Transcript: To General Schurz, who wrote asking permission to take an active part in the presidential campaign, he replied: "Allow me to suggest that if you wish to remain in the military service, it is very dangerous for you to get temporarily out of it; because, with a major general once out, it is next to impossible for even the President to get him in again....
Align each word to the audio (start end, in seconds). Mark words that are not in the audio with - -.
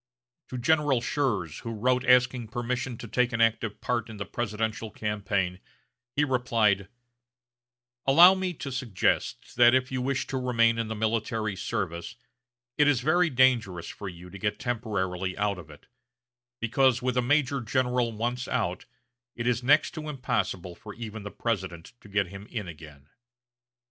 To 0.47 0.57
General 0.57 0.99
Schurz, 0.99 1.59
who 1.59 1.69
wrote 1.75 2.03
asking 2.05 2.47
permission 2.47 2.97
to 2.97 3.07
take 3.07 3.31
an 3.33 3.39
active 3.39 3.79
part 3.81 4.09
in 4.09 4.17
the 4.17 4.25
presidential 4.25 4.89
campaign, 4.89 5.59
he 6.15 6.23
replied: 6.23 6.87
"Allow 8.07 8.33
me 8.33 8.55
to 8.55 8.71
suggest 8.71 9.55
that 9.57 9.75
if 9.75 9.91
you 9.91 10.01
wish 10.01 10.25
to 10.25 10.39
remain 10.39 10.79
in 10.79 10.87
the 10.87 10.95
military 10.95 11.55
service, 11.55 12.15
it 12.79 12.87
is 12.87 13.01
very 13.01 13.29
dangerous 13.29 13.89
for 13.89 14.09
you 14.09 14.31
to 14.31 14.39
get 14.39 14.57
temporarily 14.57 15.37
out 15.37 15.59
of 15.59 15.69
it; 15.69 15.85
because, 16.59 17.03
with 17.03 17.15
a 17.15 17.21
major 17.21 17.61
general 17.61 18.11
once 18.11 18.47
out, 18.47 18.85
it 19.35 19.45
is 19.45 19.61
next 19.61 19.91
to 19.91 20.09
impossible 20.09 20.73
for 20.73 20.95
even 20.95 21.21
the 21.21 21.29
President 21.29 21.93
to 22.01 22.09
get 22.09 22.25
him 22.29 22.47
in 22.49 22.67
again.... 22.67 23.07